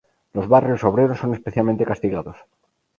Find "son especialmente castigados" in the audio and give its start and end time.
1.19-2.35